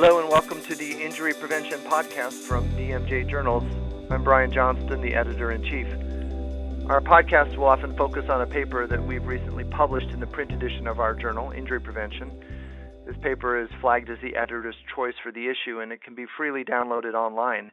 Hello 0.00 0.20
and 0.20 0.28
welcome 0.28 0.62
to 0.62 0.76
the 0.76 1.04
Injury 1.04 1.34
Prevention 1.34 1.80
Podcast 1.80 2.46
from 2.46 2.68
BMJ 2.76 3.28
Journals. 3.28 3.64
I'm 4.12 4.22
Brian 4.22 4.52
Johnston, 4.52 5.00
the 5.00 5.12
editor 5.12 5.50
in 5.50 5.60
chief. 5.64 5.88
Our 6.88 7.00
podcast 7.00 7.56
will 7.56 7.66
often 7.66 7.96
focus 7.96 8.26
on 8.30 8.40
a 8.40 8.46
paper 8.46 8.86
that 8.86 9.04
we've 9.04 9.26
recently 9.26 9.64
published 9.64 10.10
in 10.10 10.20
the 10.20 10.26
print 10.28 10.52
edition 10.52 10.86
of 10.86 11.00
our 11.00 11.14
journal, 11.14 11.50
Injury 11.50 11.80
Prevention. 11.80 12.30
This 13.08 13.16
paper 13.24 13.60
is 13.60 13.68
flagged 13.80 14.08
as 14.08 14.18
the 14.22 14.36
editor's 14.36 14.76
choice 14.94 15.14
for 15.20 15.32
the 15.32 15.48
issue 15.48 15.80
and 15.80 15.90
it 15.90 16.00
can 16.00 16.14
be 16.14 16.26
freely 16.36 16.62
downloaded 16.62 17.14
online. 17.14 17.72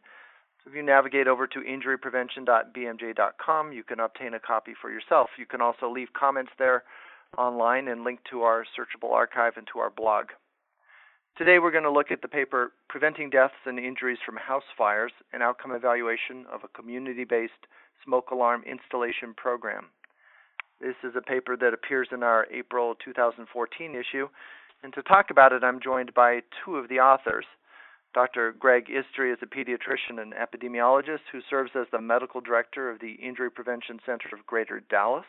So 0.64 0.71
if 0.71 0.76
you 0.76 0.82
navigate 0.82 1.28
over 1.28 1.46
to 1.46 1.60
injuryprevention.bmj.com, 1.60 3.71
you 3.71 3.84
can 3.84 4.00
obtain 4.00 4.34
a 4.34 4.39
copy 4.39 4.73
for 4.82 4.89
yourself. 4.89 5.30
You 5.38 5.46
can 5.46 5.62
also 5.62 5.92
leave 5.92 6.07
comments 6.20 6.54
there 6.57 6.86
online 7.38 7.88
and 7.88 8.04
link 8.04 8.21
to 8.32 8.42
our 8.42 8.66
searchable 8.76 9.12
archive 9.12 9.57
and 9.57 9.68
to 9.73 9.79
our 9.79 9.92
blog. 9.92 10.29
Today 11.38 11.60
we're 11.60 11.71
going 11.71 11.84
to 11.84 11.92
look 11.92 12.12
at 12.12 12.21
the 12.21 12.30
paper 12.30 12.71
Preventing 12.88 13.30
Deaths 13.30 13.60
and 13.66 13.78
Injuries 13.78 14.20
from 14.26 14.38
House 14.38 14.64
Fires 14.78 15.12
An 15.34 15.42
Outcome 15.42 15.74
Evaluation 15.74 16.46
of 16.50 16.62
a 16.64 16.70
Community 16.70 17.26
Based 17.26 17.52
Smoke 18.06 18.32
Alarm 18.32 18.64
Installation 18.66 19.34
Program. 19.36 19.88
This 20.79 20.96
is 21.04 21.12
a 21.18 21.21
paper 21.21 21.57
that 21.57 21.74
appears 21.74 22.07
in 22.14 22.24
our 22.24 22.48
April 22.54 22.96
2014 23.04 23.96
issue, 23.96 24.29
and 24.82 24.93
to 24.93 25.04
talk 25.04 25.26
about 25.29 25.52
it, 25.52 25.62
I'm 25.62 25.82
joined 25.84 26.14
by 26.14 26.40
two 26.64 26.78
of 26.78 26.88
the 26.88 27.00
authors. 27.00 27.46
Dr. 28.14 28.56
Greg 28.57 28.86
Istre 28.88 29.34
is 29.34 29.40
a 29.42 29.46
pediatrician 29.46 30.21
and 30.21 30.34
epidemiologist 30.34 31.28
who 31.34 31.42
serves 31.50 31.71
as 31.76 31.88
the 31.92 32.00
medical 32.00 32.40
director 32.40 32.90
of 32.90 33.02
the 33.02 33.16
Injury 33.22 33.52
Prevention 33.52 34.00
Center 34.06 34.30
of 34.31 34.45
Greater 34.48 34.81
Dallas. 34.90 35.26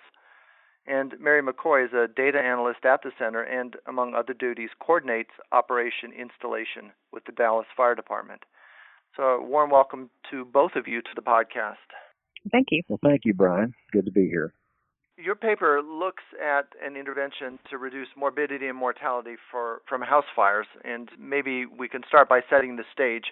And 0.87 1.15
Mary 1.21 1.43
McCoy 1.43 1.85
is 1.85 1.93
a 1.93 2.07
data 2.07 2.39
analyst 2.39 2.85
at 2.85 3.03
the 3.03 3.11
center 3.19 3.43
and, 3.43 3.75
among 3.89 4.15
other 4.15 4.35
duties, 4.35 4.71
coordinates 4.81 5.31
operation 5.51 6.13
installation 6.17 6.93
with 7.13 7.25
the 7.25 7.33
Dallas 7.33 7.67
Fire 7.77 7.97
Department. 7.97 8.43
So, 9.17 9.23
a 9.23 9.43
warm 9.43 9.71
welcome 9.71 10.11
to 10.31 10.45
both 10.45 10.73
of 10.77 10.87
you 10.87 11.03
to 11.03 11.09
the 11.17 11.23
podcast. 11.23 11.75
Thank 12.53 12.69
you. 12.71 12.83
Well, 12.89 13.01
thank 13.03 13.23
you, 13.25 13.35
Brian. 13.35 13.75
Good 13.93 14.05
to 14.05 14.13
be 14.13 14.29
here. 14.29 14.53
Your 15.19 15.35
paper 15.35 15.81
looks 15.83 16.23
at 16.41 16.67
an 16.85 16.97
intervention 16.97 17.59
to 17.71 17.79
reduce 17.79 18.09
morbidity 18.17 18.67
and 18.69 18.77
mortality 18.77 19.37
for, 19.51 19.81
from 19.89 20.03
house 20.03 20.27
fires, 20.37 20.67
and 20.85 21.09
maybe 21.19 21.65
we 21.67 21.89
can 21.89 22.03
start 22.07 22.29
by 22.29 22.41
setting 22.51 22.77
the 22.77 22.85
stage. 22.93 23.25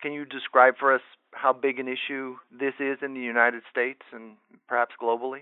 Can 0.00 0.12
you 0.12 0.24
describe 0.24 0.74
for 0.78 0.94
us 0.94 1.00
how 1.32 1.52
big 1.52 1.78
an 1.78 1.88
issue 1.88 2.36
this 2.50 2.74
is 2.78 2.98
in 3.02 3.12
the 3.12 3.20
United 3.20 3.62
States 3.70 4.02
and 4.12 4.36
perhaps 4.68 4.94
globally? 5.02 5.40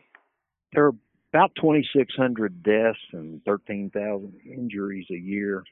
There 0.73 0.87
are 0.87 0.95
about 1.35 1.51
2,600 1.57 2.63
deaths 2.63 2.99
and 3.13 3.45
13,000 3.45 4.35
injuries 4.47 5.07
a 5.11 5.19
year 5.19 5.65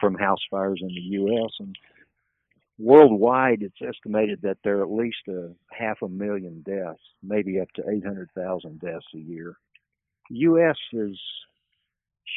from 0.00 0.14
house 0.14 0.40
fires 0.50 0.80
in 0.80 0.88
the 0.88 0.94
U.S. 0.94 1.50
and 1.60 1.76
worldwide 2.78 3.62
it's 3.62 3.76
estimated 3.86 4.40
that 4.42 4.56
there 4.64 4.78
are 4.78 4.82
at 4.82 4.90
least 4.90 5.18
a 5.28 5.50
half 5.70 6.00
a 6.00 6.08
million 6.08 6.62
deaths, 6.62 7.02
maybe 7.22 7.60
up 7.60 7.68
to 7.76 7.82
800,000 7.86 8.80
deaths 8.80 9.04
a 9.14 9.18
year. 9.18 9.56
The 10.30 10.36
U.S. 10.36 10.76
has 10.92 11.18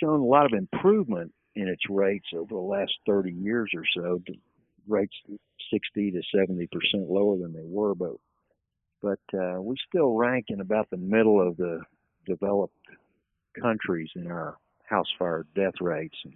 shown 0.02 0.20
a 0.20 0.26
lot 0.26 0.46
of 0.46 0.52
improvement 0.52 1.34
in 1.56 1.70
its 1.70 1.84
rates 1.90 2.28
over 2.36 2.54
the 2.54 2.58
last 2.58 2.92
30 3.06 3.31
years 3.31 3.72
or 3.74 3.84
so. 3.96 4.22
Rates 4.90 5.16
60 5.74 6.12
to 6.12 6.22
70 6.36 6.68
percent 6.68 7.09
lower 7.09 7.38
than 7.38 7.54
they 7.54 7.64
were, 7.64 7.96
but 7.96 8.12
but 9.02 9.20
uh, 9.34 9.62
we 9.62 9.78
still 9.88 10.16
rank 10.16 10.48
in 10.50 10.59
about 10.59 10.90
the 10.90 10.98
middle 10.98 11.46
of 11.46 11.56
the 11.56 11.81
developed 12.28 12.75
countries 13.59 14.09
in 14.16 14.28
our 14.28 14.58
house 14.83 15.08
fire 15.17 15.45
death 15.56 15.73
rates. 15.81 16.17
And 16.23 16.34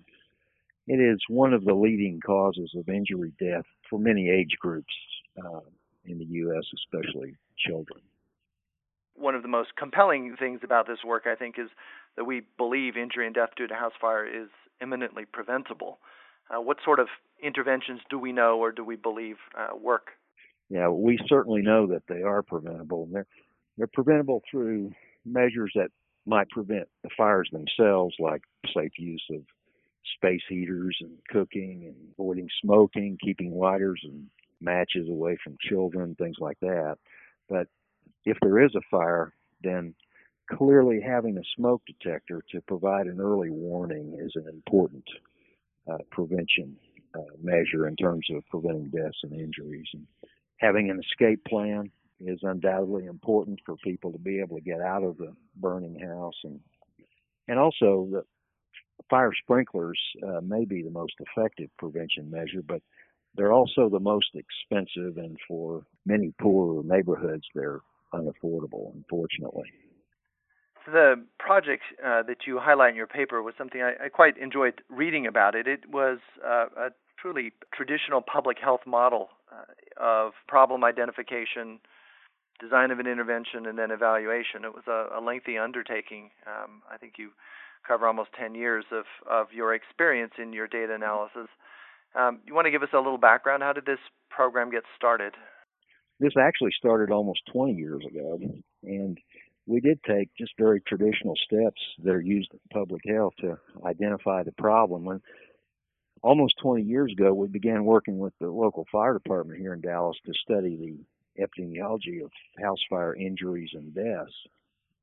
it 0.87 0.99
is 0.99 1.19
one 1.29 1.53
of 1.53 1.63
the 1.63 1.73
leading 1.73 2.19
causes 2.25 2.71
of 2.75 2.89
injury 2.89 3.31
death 3.39 3.65
for 3.89 3.99
many 3.99 4.29
age 4.29 4.57
groups 4.59 4.93
uh, 5.37 5.61
in 6.05 6.17
the 6.17 6.25
U.S., 6.25 6.63
especially 6.73 7.35
children. 7.57 8.01
One 9.15 9.35
of 9.35 9.43
the 9.43 9.47
most 9.47 9.75
compelling 9.77 10.35
things 10.37 10.61
about 10.63 10.87
this 10.87 10.99
work, 11.05 11.23
I 11.27 11.35
think, 11.35 11.55
is 11.59 11.69
that 12.17 12.25
we 12.25 12.41
believe 12.57 12.97
injury 12.97 13.25
and 13.25 13.35
death 13.35 13.51
due 13.55 13.67
to 13.67 13.75
house 13.75 13.93
fire 13.99 14.25
is 14.25 14.49
imminently 14.81 15.25
preventable. 15.25 15.99
Uh, 16.49 16.59
what 16.59 16.77
sort 16.83 16.99
of 16.99 17.07
interventions 17.41 18.01
do 18.09 18.17
we 18.17 18.31
know 18.31 18.57
or 18.57 18.71
do 18.71 18.83
we 18.83 18.95
believe 18.95 19.37
uh, 19.57 19.75
work? 19.75 20.11
Yeah, 20.69 20.89
we 20.89 21.19
certainly 21.27 21.61
know 21.61 21.87
that 21.87 22.03
they 22.07 22.23
are 22.23 22.41
preventable. 22.41 23.03
And 23.03 23.13
they're, 23.13 23.27
they're 23.77 23.87
preventable 23.87 24.41
through 24.49 24.91
measures 25.25 25.71
that 25.75 25.89
might 26.25 26.49
prevent 26.49 26.87
the 27.03 27.09
fires 27.17 27.49
themselves, 27.51 28.15
like 28.19 28.41
safe 28.75 28.91
use 28.97 29.23
of 29.31 29.41
space 30.15 30.41
heaters 30.49 30.97
and 31.01 31.17
cooking 31.29 31.83
and 31.85 31.95
avoiding 32.13 32.47
smoking, 32.63 33.17
keeping 33.23 33.57
lighters 33.57 34.01
and 34.03 34.27
matches 34.59 35.07
away 35.09 35.37
from 35.43 35.57
children, 35.67 36.15
things 36.15 36.37
like 36.39 36.59
that. 36.61 36.97
But 37.49 37.67
if 38.25 38.37
there 38.41 38.63
is 38.63 38.73
a 38.75 38.81
fire, 38.89 39.33
then 39.63 39.93
clearly 40.51 41.01
having 41.01 41.37
a 41.37 41.41
smoke 41.55 41.81
detector 41.87 42.43
to 42.51 42.61
provide 42.61 43.07
an 43.07 43.19
early 43.19 43.49
warning 43.49 44.17
is 44.19 44.33
an 44.35 44.47
important 44.47 45.03
uh, 45.91 45.97
prevention 46.11 46.75
uh, 47.15 47.35
measure 47.41 47.87
in 47.87 47.95
terms 47.95 48.25
of 48.33 48.43
preventing 48.49 48.89
deaths 48.89 49.19
and 49.23 49.33
injuries. 49.33 49.87
And 49.93 50.05
having 50.57 50.89
an 50.89 50.99
escape 50.99 51.43
plan 51.45 51.91
is 52.25 52.39
undoubtedly 52.43 53.05
important 53.05 53.59
for 53.65 53.75
people 53.77 54.11
to 54.11 54.19
be 54.19 54.39
able 54.39 54.57
to 54.57 54.63
get 54.63 54.81
out 54.81 55.03
of 55.03 55.17
the 55.17 55.33
burning 55.55 55.99
house 55.99 56.35
and 56.43 56.59
and 57.47 57.59
also 57.59 58.07
the 58.11 58.23
fire 59.09 59.31
sprinklers 59.43 59.99
uh, 60.25 60.39
may 60.41 60.65
be 60.65 60.81
the 60.81 60.89
most 60.89 61.13
effective 61.19 61.69
prevention 61.77 62.29
measure, 62.29 62.61
but 62.65 62.81
they're 63.35 63.51
also 63.51 63.89
the 63.89 63.99
most 63.99 64.29
expensive, 64.35 65.17
and 65.17 65.37
for 65.47 65.83
many 66.05 66.33
poorer 66.39 66.83
neighborhoods, 66.83 67.43
they're 67.55 67.79
unaffordable, 68.13 68.93
unfortunately. 68.95 69.69
The 70.85 71.23
project 71.39 71.83
uh, 72.03 72.23
that 72.23 72.47
you 72.47 72.59
highlight 72.59 72.91
in 72.91 72.95
your 72.95 73.07
paper 73.07 73.41
was 73.41 73.53
something 73.57 73.81
I, 73.81 74.05
I 74.05 74.09
quite 74.09 74.37
enjoyed 74.37 74.81
reading 74.89 75.27
about 75.27 75.55
it. 75.55 75.67
It 75.67 75.89
was 75.89 76.19
uh, 76.45 76.65
a 76.75 76.89
truly 77.21 77.53
traditional 77.73 78.21
public 78.21 78.57
health 78.59 78.81
model 78.87 79.29
uh, 79.51 80.03
of 80.03 80.33
problem 80.47 80.83
identification, 80.83 81.79
design 82.61 82.91
of 82.91 82.99
an 82.99 83.07
intervention, 83.07 83.65
and 83.65 83.77
then 83.77 83.91
evaluation. 83.91 84.63
It 84.63 84.73
was 84.73 84.83
a, 84.87 85.17
a 85.17 85.19
lengthy 85.19 85.57
undertaking. 85.57 86.29
Um, 86.45 86.81
I 86.91 86.97
think 86.97 87.13
you 87.17 87.31
cover 87.87 88.07
almost 88.07 88.29
10 88.39 88.55
years 88.55 88.85
of, 88.91 89.05
of 89.29 89.47
your 89.51 89.73
experience 89.73 90.33
in 90.37 90.53
your 90.53 90.67
data 90.67 90.93
analysis. 90.93 91.47
Um, 92.15 92.39
you 92.45 92.53
want 92.53 92.65
to 92.65 92.71
give 92.71 92.83
us 92.83 92.89
a 92.93 92.97
little 92.97 93.17
background? 93.17 93.63
How 93.63 93.73
did 93.73 93.85
this 93.85 93.99
program 94.29 94.69
get 94.69 94.83
started? 94.95 95.33
This 96.19 96.33
actually 96.39 96.71
started 96.77 97.11
almost 97.11 97.41
20 97.51 97.73
years 97.73 98.03
ago, 98.05 98.39
and 98.83 99.17
we 99.65 99.79
did 99.79 99.99
take 100.03 100.29
just 100.37 100.51
very 100.57 100.81
traditional 100.81 101.35
steps 101.35 101.81
that 102.03 102.11
are 102.11 102.21
used 102.21 102.51
in 102.53 102.59
public 102.71 103.01
health 103.07 103.33
to 103.39 103.57
identify 103.85 104.43
the 104.43 104.51
problem. 104.51 105.05
When 105.05 105.21
almost 106.21 106.55
20 106.61 106.83
years 106.83 107.11
ago, 107.11 107.33
we 107.33 107.47
began 107.47 107.85
working 107.85 108.19
with 108.19 108.33
the 108.39 108.49
local 108.49 108.85
fire 108.91 109.13
department 109.13 109.59
here 109.59 109.73
in 109.73 109.81
Dallas 109.81 110.17
to 110.25 110.33
study 110.33 110.75
the 110.75 110.99
epidemiology 111.39 112.23
of 112.23 112.31
house 112.61 112.79
fire 112.89 113.15
injuries 113.15 113.69
and 113.73 113.93
deaths 113.93 114.33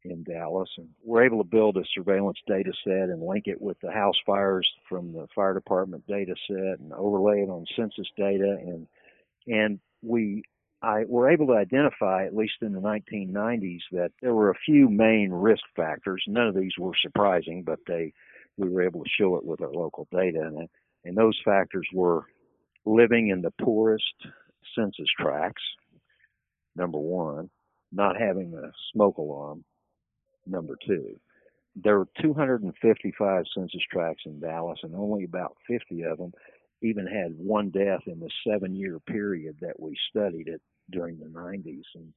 in 0.04 0.22
Dallas. 0.22 0.68
And 0.76 0.88
we're 1.04 1.24
able 1.24 1.42
to 1.42 1.48
build 1.48 1.76
a 1.76 1.82
surveillance 1.94 2.38
data 2.46 2.72
set 2.84 3.08
and 3.10 3.22
link 3.22 3.44
it 3.46 3.60
with 3.60 3.78
the 3.80 3.90
house 3.90 4.16
fires 4.24 4.68
from 4.88 5.12
the 5.12 5.26
fire 5.34 5.54
department 5.54 6.06
data 6.06 6.34
set 6.46 6.80
and 6.80 6.92
overlay 6.92 7.40
it 7.40 7.50
on 7.50 7.66
census 7.76 8.08
data. 8.16 8.56
And, 8.60 8.86
and 9.46 9.80
we 10.02 10.42
I 10.80 11.04
were 11.08 11.28
able 11.28 11.48
to 11.48 11.54
identify, 11.54 12.24
at 12.24 12.36
least 12.36 12.62
in 12.62 12.72
the 12.72 12.80
1990s, 12.80 13.80
that 13.92 14.12
there 14.22 14.34
were 14.34 14.50
a 14.50 14.58
few 14.64 14.88
main 14.88 15.30
risk 15.32 15.64
factors. 15.74 16.22
None 16.28 16.46
of 16.46 16.54
these 16.54 16.78
were 16.78 16.92
surprising, 17.02 17.64
but 17.64 17.80
they 17.86 18.12
we 18.56 18.69
were 18.69 18.82
able 18.82 19.02
to 19.02 19.10
show 19.10 19.36
it 19.36 19.44
with 19.44 19.60
our 19.60 19.72
local 19.72 20.06
data, 20.12 20.40
and, 20.40 20.69
and 21.04 21.16
those 21.16 21.38
factors 21.44 21.86
were 21.92 22.26
living 22.84 23.28
in 23.28 23.40
the 23.40 23.52
poorest 23.62 24.14
census 24.74 25.08
tracts, 25.19 25.62
number 26.78 26.98
one, 26.98 27.50
not 27.92 28.16
having 28.19 28.54
a 28.54 28.70
smoke 28.92 29.19
alarm, 29.19 29.64
number 30.46 30.76
two. 30.86 31.19
There 31.76 31.98
were 31.98 32.08
255 32.22 33.44
census 33.54 33.82
tracts 33.90 34.22
in 34.25 34.40
Dallas, 34.40 34.78
and 34.82 34.94
only 34.94 35.25
about 35.25 35.56
50 35.66 36.02
of 36.04 36.19
them 36.19 36.32
even 36.80 37.06
had 37.06 37.36
one 37.36 37.70
death 37.70 38.02
in 38.06 38.20
the 38.20 38.30
seven 38.46 38.75
year 38.75 38.98
period 39.00 39.56
that 39.60 39.78
we 39.78 39.96
studied 40.10 40.48
it 40.48 40.62
during 40.90 41.19
the 41.19 41.26
90s. 41.26 41.82
And 41.94 42.12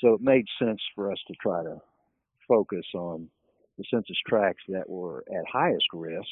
so 0.00 0.14
it 0.14 0.20
made 0.20 0.46
sense 0.58 0.80
for 0.94 1.12
us 1.12 1.18
to 1.28 1.34
try 1.40 1.62
to 1.62 1.76
focus 2.48 2.86
on 2.94 3.28
the 3.78 3.84
census 3.90 4.16
tracts 4.26 4.62
that 4.68 4.88
were 4.88 5.24
at 5.30 5.44
highest 5.50 5.86
risk. 5.92 6.30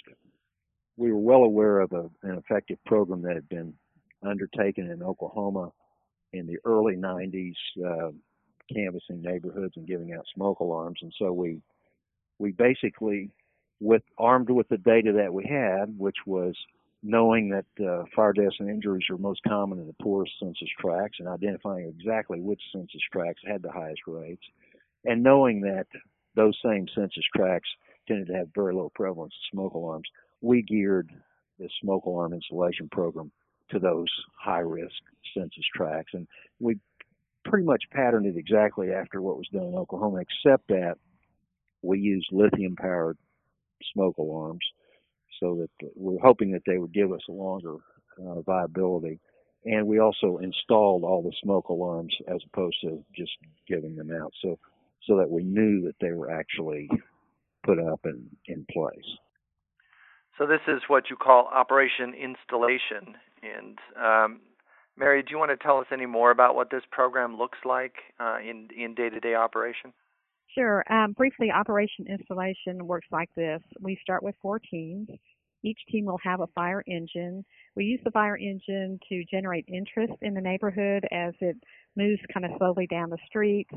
We 0.96 1.12
were 1.12 1.19
well 1.19 1.42
aware 1.42 1.80
of 1.80 1.92
a, 1.92 2.08
an 2.22 2.38
effective 2.38 2.78
program 2.87 3.22
that 3.22 3.34
had 3.34 3.48
been 3.48 3.75
undertaken 4.22 4.90
in 4.90 5.02
Oklahoma 5.02 5.72
in 6.34 6.46
the 6.46 6.58
early 6.64 6.96
90s, 6.96 7.54
uh, 7.84 8.10
canvassing 8.72 9.22
neighborhoods 9.22 9.76
and 9.76 9.86
giving 9.86 10.12
out 10.12 10.25
smoke 10.34 10.60
alarms. 10.60 10.98
And 11.02 11.12
so 11.19 11.32
we 11.32 11.60
we 12.38 12.50
basically, 12.50 13.31
with 13.81 14.02
armed 14.19 14.50
with 14.50 14.69
the 14.69 14.78
data 14.78 15.12
that 15.12 15.32
we 15.32 15.44
had, 15.44 15.96
which 15.96 16.16
was 16.26 16.54
knowing 17.02 17.50
that 17.50 17.86
uh, 17.86 18.04
fire 18.16 18.32
deaths 18.32 18.56
and 18.58 18.69
injuries 18.69 19.04
are 19.10 19.19
most 19.19 19.40
common 19.46 19.78
in 19.78 19.86
the 19.86 19.94
poorest 20.02 20.32
census 20.40 20.69
tracts 20.81 21.19
and 21.20 21.28
identifying 21.28 21.86
exactly 21.86 22.40
which 22.40 22.60
census 22.72 23.00
tracts 23.12 23.42
had 23.46 23.62
the 23.62 23.70
highest 23.70 24.00
rates, 24.06 24.42
and 25.04 25.22
knowing 25.22 25.60
that 25.60 25.87
those 26.34 26.58
same 26.64 26.87
census 26.94 27.25
tracts 27.37 27.69
tended 28.08 28.26
to 28.26 28.34
have 28.34 28.48
very 28.54 28.75
low 28.75 28.90
prevalence 28.94 29.34
of 29.34 29.56
smoke 29.56 29.75
alarms, 29.75 30.08
we 30.40 30.62
geared 30.62 31.10
the 31.58 31.69
smoke 31.80 32.06
alarm 32.06 32.32
installation 32.32 32.88
program 32.90 33.30
to 33.70 33.78
those 33.78 34.08
high 34.38 34.61
risk 34.61 34.94
census 35.37 35.64
tracts. 35.75 36.12
And 36.14 36.26
we 36.61 36.78
pretty 37.44 37.64
much 37.64 37.82
patterned 37.93 38.26
it 38.26 38.37
exactly 38.37 38.93
after 38.93 39.20
what 39.20 39.37
was 39.37 39.49
done 39.52 39.66
in 39.66 39.75
Oklahoma, 39.75 40.20
except 40.20 40.69
that 40.69 40.96
we 41.82 41.99
used 41.99 42.28
lithium 42.32 42.76
powered 42.76 43.19
smoke 43.93 44.16
alarms 44.19 44.64
so 45.40 45.56
that 45.56 45.90
we're 45.94 46.20
hoping 46.20 46.52
that 46.52 46.62
they 46.66 46.78
would 46.78 46.93
give 46.93 47.12
us 47.12 47.20
a 47.28 47.32
longer 47.32 47.76
uh, 48.19 48.40
viability. 48.43 49.20
And 49.64 49.87
we 49.87 49.99
also 49.99 50.38
installed 50.43 51.05
all 51.05 51.22
the 51.22 51.34
smoke 51.43 51.69
alarms 51.69 52.14
as 52.28 52.40
opposed 52.52 52.76
to 52.82 53.02
just 53.16 53.32
giving 53.66 53.96
them 53.96 54.11
out, 54.11 54.32
so 54.43 54.58
so 55.06 55.16
that 55.19 55.31
we 55.31 55.43
knew 55.43 55.82
that 55.82 55.96
they 56.00 56.12
were 56.12 56.31
actually 56.31 56.88
put 57.64 57.78
up 57.78 58.00
and 58.05 58.25
in 58.46 58.66
place. 58.70 59.19
So 60.38 60.46
this 60.46 60.60
is 60.66 60.82
what 60.88 61.10
you 61.10 61.16
call 61.16 61.48
Operation 61.52 62.12
Installation. 62.14 63.14
And 63.42 63.78
um, 63.96 64.40
Mary, 64.96 65.22
do 65.22 65.28
you 65.31 65.38
want 65.38 65.50
to 65.50 65.56
tell 65.56 65.78
us 65.78 65.86
any 65.92 66.06
more 66.06 66.31
about 66.31 66.54
what 66.54 66.70
this 66.70 66.82
program 66.90 67.36
looks 67.36 67.58
like 67.64 67.94
uh, 68.19 68.38
in 68.38 68.69
in 68.76 68.94
day-to-day 68.94 69.34
operation? 69.34 69.92
Sure. 70.54 70.84
Um, 70.90 71.12
briefly, 71.12 71.50
Operation 71.50 72.06
Installation 72.08 72.86
works 72.86 73.08
like 73.10 73.28
this. 73.36 73.60
We 73.81 73.98
start 74.02 74.22
with 74.22 74.34
four 74.40 74.58
teams. 74.58 75.08
Each 75.64 75.78
team 75.90 76.04
will 76.04 76.20
have 76.22 76.40
a 76.40 76.46
fire 76.54 76.84
engine. 76.87 77.44
We 77.75 77.84
use 77.84 78.00
the 78.04 78.10
fire 78.10 78.37
engine 78.37 79.00
to 79.08 79.25
generate 79.30 79.64
interest 79.66 80.12
in 80.20 80.34
the 80.34 80.40
neighborhood 80.40 81.04
as 81.10 81.32
it 81.40 81.56
moves 81.96 82.20
kind 82.32 82.44
of 82.44 82.52
slowly 82.58 82.87
down 82.87 83.10
the 83.10 83.19
streets. 83.26 83.70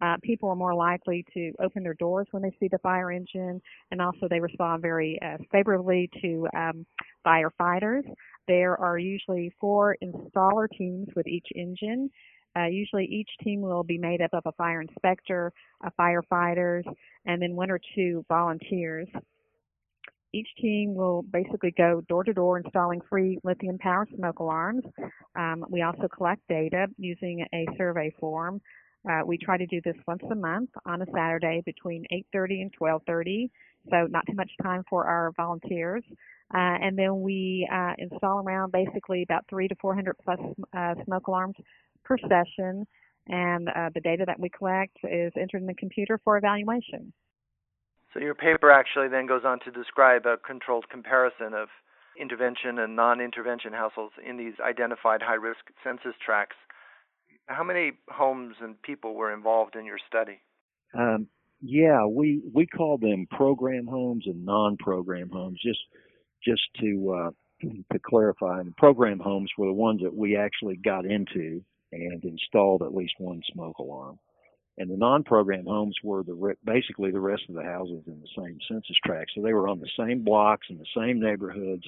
Uh, 0.00 0.16
people 0.22 0.48
are 0.48 0.56
more 0.56 0.74
likely 0.74 1.24
to 1.32 1.52
open 1.62 1.82
their 1.82 1.94
doors 1.94 2.26
when 2.32 2.42
they 2.42 2.54
see 2.60 2.68
the 2.68 2.78
fire 2.78 3.10
engine, 3.10 3.60
and 3.90 4.00
also 4.02 4.28
they 4.28 4.40
respond 4.40 4.82
very 4.82 5.18
uh, 5.22 5.36
favorably 5.52 6.10
to 6.20 6.46
um, 6.56 6.84
firefighters. 7.26 8.02
There 8.46 8.78
are 8.78 8.98
usually 8.98 9.52
four 9.60 9.96
installer 10.02 10.66
teams 10.76 11.08
with 11.16 11.26
each 11.26 11.46
engine. 11.54 12.10
Uh, 12.56 12.66
usually 12.66 13.04
each 13.06 13.30
team 13.42 13.60
will 13.60 13.82
be 13.82 13.98
made 13.98 14.20
up 14.20 14.30
of 14.32 14.42
a 14.46 14.52
fire 14.52 14.80
inspector, 14.80 15.52
a 15.82 15.90
firefighters, 15.98 16.84
and 17.26 17.40
then 17.40 17.56
one 17.56 17.70
or 17.70 17.80
two 17.94 18.24
volunteers. 18.28 19.08
Each 20.32 20.48
team 20.60 20.94
will 20.94 21.22
basically 21.22 21.72
go 21.76 22.02
door 22.08 22.24
to 22.24 22.32
door 22.32 22.58
installing 22.58 23.00
free 23.08 23.38
lithium 23.44 23.78
power 23.78 24.06
smoke 24.16 24.40
alarms. 24.40 24.82
Um, 25.36 25.64
we 25.68 25.82
also 25.82 26.08
collect 26.08 26.42
data 26.48 26.86
using 26.98 27.46
a 27.54 27.66
survey 27.78 28.12
form. 28.18 28.60
Uh, 29.08 29.20
we 29.26 29.36
try 29.36 29.56
to 29.56 29.66
do 29.66 29.80
this 29.84 29.96
once 30.06 30.22
a 30.30 30.34
month 30.34 30.70
on 30.86 31.02
a 31.02 31.06
Saturday 31.14 31.62
between 31.64 32.04
8:30 32.10 32.62
and 32.62 32.72
12:30, 32.72 33.50
so 33.90 34.06
not 34.06 34.26
too 34.26 34.34
much 34.34 34.50
time 34.62 34.82
for 34.88 35.06
our 35.06 35.32
volunteers. 35.32 36.04
Uh, 36.52 36.78
and 36.80 36.98
then 36.98 37.20
we 37.20 37.68
uh, 37.72 37.94
install 37.98 38.40
around 38.40 38.72
basically 38.72 39.22
about 39.22 39.44
three 39.48 39.68
to 39.68 39.74
400 39.76 40.16
plus 40.22 40.38
uh, 40.76 40.94
smoke 41.04 41.26
alarms 41.26 41.56
per 42.04 42.16
session, 42.18 42.86
and 43.28 43.68
uh, 43.68 43.90
the 43.94 44.00
data 44.00 44.24
that 44.26 44.38
we 44.38 44.48
collect 44.48 44.96
is 45.04 45.32
entered 45.36 45.62
in 45.62 45.66
the 45.66 45.74
computer 45.74 46.18
for 46.22 46.36
evaluation. 46.36 47.12
So 48.12 48.20
your 48.20 48.34
paper 48.34 48.70
actually 48.70 49.08
then 49.08 49.26
goes 49.26 49.42
on 49.44 49.58
to 49.60 49.70
describe 49.70 50.24
a 50.26 50.36
controlled 50.36 50.88
comparison 50.88 51.52
of 51.52 51.68
intervention 52.18 52.78
and 52.78 52.94
non-intervention 52.94 53.72
households 53.72 54.14
in 54.24 54.36
these 54.36 54.54
identified 54.64 55.20
high-risk 55.20 55.66
census 55.82 56.14
tracts. 56.24 56.56
How 57.46 57.62
many 57.62 57.92
homes 58.08 58.56
and 58.60 58.80
people 58.82 59.14
were 59.14 59.32
involved 59.32 59.76
in 59.76 59.84
your 59.84 59.98
study? 60.08 60.40
Um, 60.96 61.28
yeah, 61.60 62.04
we 62.06 62.42
we 62.52 62.66
call 62.66 62.98
them 62.98 63.26
program 63.30 63.86
homes 63.86 64.24
and 64.26 64.44
non-program 64.44 65.30
homes. 65.30 65.60
Just 65.64 65.80
just 66.44 66.62
to 66.80 67.14
uh, 67.14 67.66
to 67.92 67.98
clarify, 67.98 68.60
and 68.60 68.76
program 68.76 69.18
homes 69.18 69.50
were 69.56 69.66
the 69.66 69.72
ones 69.72 70.00
that 70.02 70.14
we 70.14 70.36
actually 70.36 70.76
got 70.76 71.04
into 71.04 71.62
and 71.92 72.24
installed 72.24 72.82
at 72.82 72.94
least 72.94 73.14
one 73.18 73.40
smoke 73.52 73.78
alarm. 73.78 74.18
And 74.76 74.90
the 74.90 74.96
non-program 74.96 75.66
homes 75.66 75.94
were 76.02 76.24
the 76.24 76.34
re- 76.34 76.54
basically 76.64 77.12
the 77.12 77.20
rest 77.20 77.42
of 77.48 77.54
the 77.54 77.62
houses 77.62 78.02
in 78.06 78.20
the 78.20 78.42
same 78.42 78.58
census 78.68 78.96
tract. 79.06 79.30
So 79.34 79.42
they 79.42 79.52
were 79.52 79.68
on 79.68 79.78
the 79.78 79.90
same 79.96 80.24
blocks 80.24 80.66
in 80.68 80.78
the 80.78 80.86
same 80.96 81.20
neighborhoods. 81.20 81.84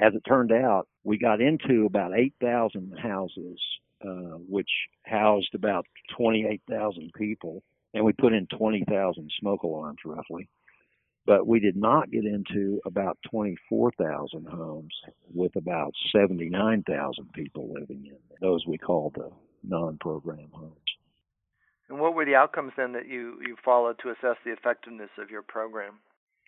As 0.00 0.12
it 0.14 0.22
turned 0.26 0.50
out, 0.50 0.88
we 1.04 1.18
got 1.18 1.40
into 1.40 1.86
about 1.86 2.18
8,000 2.18 2.98
houses, 2.98 3.60
uh, 4.06 4.38
which 4.48 4.70
housed 5.04 5.54
about 5.54 5.86
28,000 6.16 7.12
people, 7.16 7.62
and 7.94 8.04
we 8.04 8.12
put 8.12 8.32
in 8.32 8.46
20,000 8.46 9.30
smoke 9.40 9.62
alarms 9.62 9.98
roughly. 10.04 10.48
But 11.26 11.46
we 11.46 11.58
did 11.58 11.76
not 11.76 12.10
get 12.10 12.26
into 12.26 12.80
about 12.84 13.16
24,000 13.30 14.46
homes 14.46 14.92
with 15.32 15.56
about 15.56 15.94
79,000 16.14 17.32
people 17.32 17.72
living 17.72 18.04
in 18.06 18.18
those 18.42 18.66
we 18.66 18.76
call 18.76 19.10
the 19.14 19.30
non-program 19.62 20.50
homes. 20.52 20.76
And 21.88 21.98
what 21.98 22.14
were 22.14 22.26
the 22.26 22.34
outcomes 22.34 22.72
then 22.76 22.92
that 22.92 23.08
you, 23.08 23.38
you 23.40 23.56
followed 23.64 23.98
to 24.02 24.10
assess 24.10 24.36
the 24.44 24.52
effectiveness 24.52 25.10
of 25.18 25.30
your 25.30 25.42
program? 25.42 25.94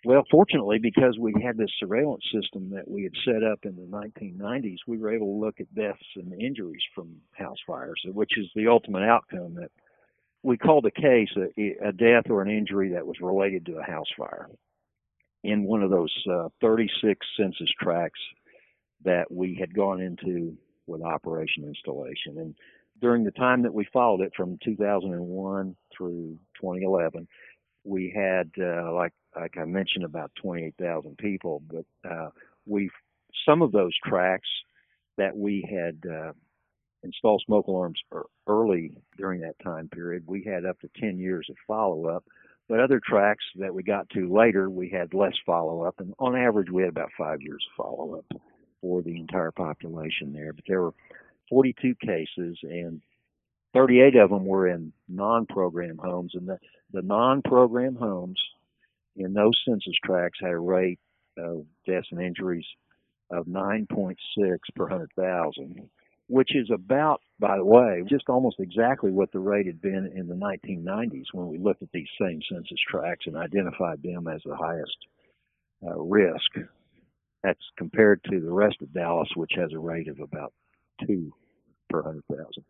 Well, 0.07 0.23
fortunately, 0.31 0.79
because 0.79 1.17
we 1.19 1.33
had 1.43 1.57
this 1.57 1.69
surveillance 1.81 2.23
system 2.33 2.69
that 2.69 2.89
we 2.89 3.03
had 3.03 3.11
set 3.25 3.43
up 3.43 3.65
in 3.65 3.75
the 3.75 3.81
1990s, 3.81 4.77
we 4.87 4.97
were 4.97 5.13
able 5.13 5.25
to 5.25 5.45
look 5.45 5.59
at 5.59 5.75
deaths 5.75 5.99
and 6.15 6.31
injuries 6.41 6.81
from 6.95 7.17
house 7.33 7.57
fires, 7.67 8.01
which 8.05 8.37
is 8.37 8.45
the 8.55 8.69
ultimate 8.69 9.03
outcome 9.03 9.55
that 9.55 9.69
we 10.43 10.55
called 10.57 10.85
a 10.85 10.91
case 10.91 11.27
a, 11.35 11.75
a 11.85 11.91
death 11.91 12.29
or 12.29 12.41
an 12.41 12.49
injury 12.49 12.93
that 12.93 13.05
was 13.05 13.17
related 13.19 13.65
to 13.65 13.79
a 13.79 13.83
house 13.83 14.07
fire 14.17 14.47
in 15.43 15.65
one 15.65 15.83
of 15.83 15.89
those 15.89 16.15
uh, 16.31 16.47
36 16.61 17.27
census 17.35 17.69
tracts 17.77 18.21
that 19.03 19.29
we 19.29 19.57
had 19.59 19.75
gone 19.75 19.99
into 19.99 20.55
with 20.85 21.01
operation 21.01 21.65
installation. 21.65 22.37
And 22.37 22.55
during 23.01 23.25
the 23.25 23.31
time 23.31 23.61
that 23.63 23.73
we 23.73 23.85
followed 23.91 24.21
it 24.21 24.31
from 24.37 24.57
2001 24.63 25.75
through 25.97 26.39
2011, 26.61 27.27
we 27.83 28.13
had, 28.15 28.49
uh, 28.61 28.93
like 28.93 29.13
like 29.39 29.57
I 29.57 29.65
mentioned, 29.65 30.03
about 30.03 30.31
28,000 30.41 31.17
people. 31.17 31.61
But 31.69 32.09
uh, 32.09 32.29
we 32.65 32.89
some 33.47 33.61
of 33.61 33.71
those 33.71 33.93
tracts 34.05 34.49
that 35.17 35.35
we 35.35 35.67
had 35.69 36.09
uh, 36.09 36.33
installed 37.03 37.43
smoke 37.45 37.67
alarms 37.67 37.99
early 38.47 38.91
during 39.17 39.41
that 39.41 39.59
time 39.63 39.89
period, 39.89 40.23
we 40.27 40.43
had 40.43 40.65
up 40.65 40.79
to 40.81 40.89
10 40.99 41.17
years 41.17 41.47
of 41.49 41.55
follow 41.65 42.07
up. 42.07 42.23
But 42.69 42.81
other 42.81 42.99
tracks 43.03 43.45
that 43.55 43.73
we 43.73 43.81
got 43.81 44.09
to 44.09 44.31
later, 44.33 44.69
we 44.69 44.89
had 44.89 45.13
less 45.13 45.35
follow 45.45 45.83
up, 45.83 45.95
and 45.99 46.13
on 46.19 46.35
average, 46.35 46.69
we 46.69 46.81
had 46.81 46.89
about 46.89 47.11
five 47.17 47.41
years 47.41 47.65
of 47.71 47.85
follow 47.85 48.17
up 48.17 48.25
for 48.81 49.01
the 49.01 49.17
entire 49.17 49.51
population 49.51 50.33
there. 50.33 50.51
But 50.51 50.65
there 50.67 50.81
were 50.81 50.93
42 51.49 51.95
cases, 52.05 52.57
and 52.63 53.01
38 53.73 54.17
of 54.17 54.31
them 54.31 54.45
were 54.45 54.67
in 54.67 54.91
non-program 55.07 55.97
homes, 55.97 56.33
and 56.35 56.45
the, 56.45 56.59
the 56.91 57.01
non-program 57.01 57.95
homes 57.95 58.37
in 59.17 59.33
those 59.33 59.59
census 59.67 59.95
tracts 60.03 60.39
had 60.41 60.51
a 60.51 60.59
rate 60.59 60.99
of 61.37 61.65
deaths 61.85 62.07
and 62.11 62.21
injuries 62.21 62.65
of 63.31 63.45
9.6 63.45 64.15
per 64.75 64.83
100,000, 64.83 65.89
which 66.27 66.55
is 66.55 66.69
about, 66.73 67.21
by 67.39 67.57
the 67.57 67.65
way, 67.65 68.03
just 68.09 68.29
almost 68.29 68.59
exactly 68.59 69.11
what 69.11 69.31
the 69.31 69.39
rate 69.39 69.65
had 69.65 69.81
been 69.81 70.11
in 70.15 70.27
the 70.27 70.35
1990s 70.35 71.25
when 71.33 71.47
we 71.47 71.57
looked 71.57 71.81
at 71.81 71.91
these 71.93 72.07
same 72.19 72.39
census 72.51 72.79
tracts 72.89 73.25
and 73.27 73.35
identified 73.35 74.01
them 74.01 74.27
as 74.27 74.41
the 74.45 74.55
highest 74.55 74.97
uh, 75.85 75.99
risk. 75.99 76.51
That's 77.43 77.59
compared 77.77 78.23
to 78.25 78.39
the 78.39 78.51
rest 78.51 78.77
of 78.81 78.93
Dallas, 78.93 79.29
which 79.35 79.51
has 79.55 79.71
a 79.73 79.79
rate 79.79 80.07
of 80.07 80.19
about 80.19 80.53
two 81.05 81.31
per 81.89 82.01
100,000. 82.01 82.63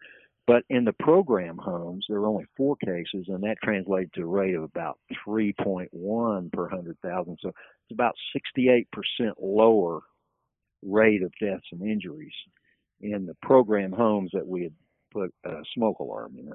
But 0.48 0.64
in 0.70 0.86
the 0.86 0.94
program 0.94 1.58
homes, 1.58 2.06
there 2.08 2.22
were 2.22 2.28
only 2.28 2.46
four 2.56 2.78
cases, 2.78 3.26
and 3.28 3.44
that 3.44 3.58
translated 3.62 4.14
to 4.14 4.22
a 4.22 4.26
rate 4.26 4.56
of 4.56 4.64
about 4.64 4.98
3.1 5.28 6.54
per 6.54 6.62
100,000. 6.62 7.38
So 7.42 7.50
it's 7.50 7.92
about 7.92 8.16
68% 8.58 8.86
lower 9.42 10.00
rate 10.82 11.22
of 11.22 11.34
deaths 11.42 11.68
and 11.74 11.82
injuries 11.82 12.34
in 13.02 13.26
the 13.26 13.36
program 13.42 13.92
homes 13.92 14.32
that 14.34 14.48
we 14.48 14.64
had 14.64 14.74
put 15.12 15.34
a 15.46 15.64
smoke 15.76 16.00
alarm 16.00 16.36
in. 16.38 16.54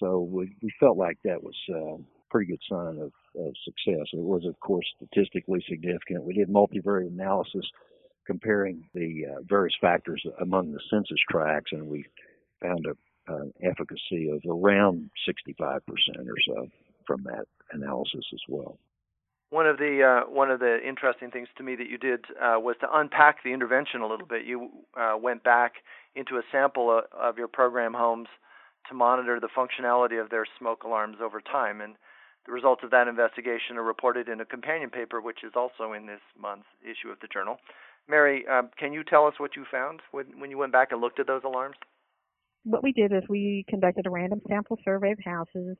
So 0.00 0.20
we, 0.20 0.56
we 0.62 0.72
felt 0.80 0.96
like 0.96 1.18
that 1.24 1.42
was 1.42 1.54
a 1.70 1.96
pretty 2.30 2.50
good 2.50 2.62
sign 2.70 2.98
of, 2.98 3.12
of 3.38 3.54
success. 3.64 4.06
It 4.12 4.20
was, 4.20 4.46
of 4.46 4.58
course, 4.60 4.86
statistically 4.96 5.62
significant. 5.68 6.24
We 6.24 6.34
did 6.34 6.48
multivariate 6.48 7.08
analysis 7.08 7.66
comparing 8.26 8.88
the 8.94 9.24
uh, 9.26 9.40
various 9.46 9.74
factors 9.80 10.22
among 10.40 10.72
the 10.72 10.80
census 10.90 11.18
tracts, 11.30 11.72
and 11.72 11.88
we 11.88 12.04
found 12.62 12.86
a 12.86 12.94
an 13.28 13.52
efficacy 13.62 14.30
of 14.30 14.42
around 14.48 15.10
65% 15.28 15.58
or 15.60 16.34
so 16.46 16.68
from 17.06 17.22
that 17.24 17.46
analysis 17.72 18.24
as 18.32 18.40
well. 18.48 18.78
One 19.50 19.66
of 19.66 19.78
the 19.78 20.02
uh, 20.04 20.30
one 20.30 20.50
of 20.50 20.60
the 20.60 20.76
interesting 20.86 21.30
things 21.30 21.48
to 21.56 21.62
me 21.62 21.74
that 21.76 21.88
you 21.88 21.96
did 21.96 22.26
uh, 22.36 22.60
was 22.60 22.76
to 22.82 22.86
unpack 22.92 23.42
the 23.42 23.54
intervention 23.54 24.02
a 24.02 24.06
little 24.06 24.26
bit. 24.26 24.44
You 24.44 24.68
uh, 24.94 25.16
went 25.18 25.42
back 25.42 25.76
into 26.14 26.36
a 26.36 26.42
sample 26.52 26.98
of, 26.98 27.04
of 27.18 27.38
your 27.38 27.48
program 27.48 27.94
homes 27.94 28.28
to 28.88 28.94
monitor 28.94 29.40
the 29.40 29.48
functionality 29.48 30.20
of 30.20 30.28
their 30.28 30.44
smoke 30.58 30.84
alarms 30.84 31.16
over 31.22 31.40
time, 31.40 31.80
and 31.80 31.94
the 32.44 32.52
results 32.52 32.82
of 32.84 32.90
that 32.90 33.08
investigation 33.08 33.76
are 33.76 33.82
reported 33.82 34.28
in 34.28 34.40
a 34.40 34.44
companion 34.44 34.90
paper, 34.90 35.20
which 35.20 35.42
is 35.42 35.52
also 35.56 35.94
in 35.94 36.06
this 36.06 36.20
month's 36.38 36.68
issue 36.82 37.10
of 37.10 37.18
the 37.20 37.28
journal. 37.28 37.56
Mary, 38.08 38.46
um, 38.48 38.70
can 38.78 38.92
you 38.92 39.04
tell 39.04 39.26
us 39.26 39.34
what 39.38 39.56
you 39.56 39.64
found 39.70 40.00
when, 40.12 40.26
when 40.38 40.50
you 40.50 40.58
went 40.58 40.72
back 40.72 40.92
and 40.92 41.00
looked 41.00 41.20
at 41.20 41.26
those 41.26 41.42
alarms? 41.44 41.76
What 42.68 42.82
we 42.82 42.92
did 42.92 43.12
is 43.12 43.22
we 43.30 43.64
conducted 43.66 44.06
a 44.06 44.10
random 44.10 44.42
sample 44.46 44.78
survey 44.84 45.12
of 45.12 45.18
houses 45.24 45.76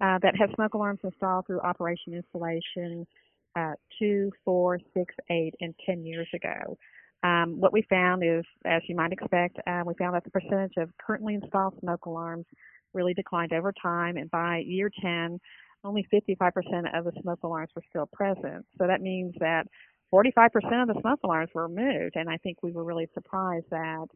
uh, 0.00 0.18
that 0.22 0.34
have 0.38 0.48
smoke 0.54 0.72
alarms 0.72 1.00
installed 1.04 1.46
through 1.46 1.60
Operation 1.60 2.14
Installation 2.14 3.06
uh, 3.54 3.72
two, 3.98 4.30
four, 4.42 4.78
six, 4.96 5.14
eight, 5.30 5.52
and 5.60 5.74
10 5.84 6.06
years 6.06 6.28
ago. 6.34 6.78
Um, 7.22 7.60
what 7.60 7.74
we 7.74 7.82
found 7.82 8.24
is, 8.24 8.44
as 8.64 8.80
you 8.88 8.96
might 8.96 9.12
expect, 9.12 9.58
uh, 9.66 9.82
we 9.84 9.92
found 9.98 10.14
that 10.14 10.24
the 10.24 10.30
percentage 10.30 10.72
of 10.78 10.88
currently 10.96 11.34
installed 11.34 11.74
smoke 11.80 12.06
alarms 12.06 12.46
really 12.94 13.12
declined 13.12 13.52
over 13.52 13.70
time, 13.82 14.16
and 14.16 14.30
by 14.30 14.62
year 14.64 14.90
10, 15.02 15.38
only 15.84 16.06
55% 16.10 16.50
of 16.98 17.04
the 17.04 17.12
smoke 17.20 17.40
alarms 17.42 17.70
were 17.76 17.82
still 17.90 18.08
present. 18.10 18.64
So 18.78 18.86
that 18.86 19.02
means 19.02 19.34
that 19.38 19.66
45% 20.14 20.46
of 20.82 20.88
the 20.88 21.00
smoke 21.02 21.20
alarms 21.24 21.50
were 21.54 21.68
removed, 21.68 22.16
and 22.16 22.30
I 22.30 22.38
think 22.38 22.62
we 22.62 22.72
were 22.72 22.84
really 22.84 23.08
surprised 23.12 23.66
that 23.70 24.06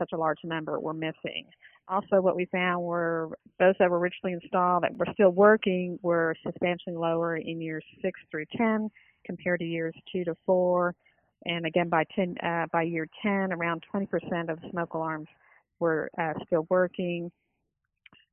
such 0.00 0.10
a 0.12 0.16
large 0.16 0.38
number 0.42 0.80
were 0.80 0.94
missing. 0.94 1.46
Also, 1.86 2.20
what 2.20 2.36
we 2.36 2.46
found 2.46 2.82
were 2.82 3.30
those 3.58 3.74
that 3.78 3.90
were 3.90 3.98
originally 3.98 4.32
installed 4.32 4.82
that 4.82 4.96
were 4.96 5.06
still 5.12 5.30
working 5.30 5.98
were 6.02 6.34
substantially 6.44 6.96
lower 6.96 7.36
in 7.36 7.60
years 7.60 7.84
6 8.02 8.20
through 8.30 8.46
10 8.56 8.88
compared 9.24 9.60
to 9.60 9.66
years 9.66 9.94
2 10.12 10.24
to 10.24 10.36
4. 10.46 10.94
And 11.46 11.66
again, 11.66 11.88
by 11.88 12.04
10, 12.14 12.36
uh, 12.42 12.66
by 12.72 12.82
year 12.82 13.06
10, 13.22 13.52
around 13.52 13.84
20% 13.94 14.50
of 14.50 14.58
smoke 14.70 14.94
alarms 14.94 15.28
were 15.78 16.10
uh, 16.18 16.34
still 16.46 16.66
working. 16.70 17.30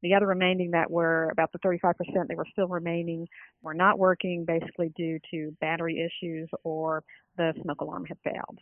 The 0.04 0.14
other 0.14 0.28
remaining 0.28 0.72
that 0.72 0.92
were 0.92 1.30
about 1.32 1.52
the 1.52 1.60
35% 1.60 1.94
that 2.28 2.38
were 2.38 2.46
still 2.52 2.68
remaining 2.68 3.28
were 3.64 3.74
not 3.74 3.98
working, 3.98 4.46
basically 4.46 4.90
due 4.96 5.20
to 5.32 5.56
battery 5.60 6.00
issues 6.00 6.50
or 6.64 7.04
the 7.38 7.54
smoke 7.64 7.82
alarm 7.82 8.06
had 8.06 8.18
failed. 8.24 8.60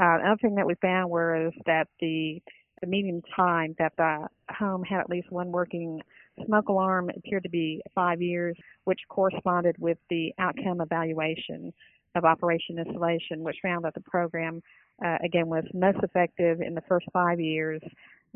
Uh, 0.00 0.18
another 0.20 0.38
thing 0.40 0.54
that 0.54 0.66
we 0.66 0.74
found 0.76 1.10
was 1.10 1.52
that 1.66 1.88
the 2.00 2.40
the 2.80 2.86
median 2.86 3.22
time 3.34 3.74
that 3.80 3.92
the 3.96 4.28
home 4.56 4.84
had 4.84 5.00
at 5.00 5.10
least 5.10 5.32
one 5.32 5.50
working 5.50 6.00
smoke 6.46 6.68
alarm 6.68 7.10
appeared 7.16 7.42
to 7.42 7.48
be 7.48 7.82
five 7.92 8.22
years, 8.22 8.56
which 8.84 9.00
corresponded 9.08 9.74
with 9.78 9.98
the 10.10 10.32
outcome 10.38 10.80
evaluation 10.80 11.72
of 12.14 12.24
Operation 12.24 12.78
Installation, 12.78 13.42
which 13.42 13.56
found 13.62 13.84
that 13.84 13.94
the 13.94 14.00
program, 14.00 14.62
uh, 15.04 15.16
again, 15.24 15.48
was 15.48 15.64
most 15.74 15.98
effective 16.04 16.60
in 16.60 16.74
the 16.74 16.80
first 16.82 17.06
five 17.12 17.40
years 17.40 17.82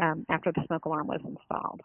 um, 0.00 0.26
after 0.28 0.50
the 0.52 0.62
smoke 0.66 0.86
alarm 0.86 1.06
was 1.06 1.20
installed. 1.24 1.80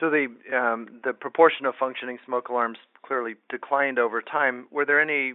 So 0.00 0.10
the 0.10 0.26
um, 0.56 1.00
the 1.04 1.12
proportion 1.12 1.66
of 1.66 1.74
functioning 1.78 2.18
smoke 2.24 2.48
alarms 2.48 2.78
clearly 3.04 3.34
declined 3.50 3.98
over 3.98 4.22
time. 4.22 4.68
Were 4.70 4.84
there 4.86 5.00
any 5.00 5.34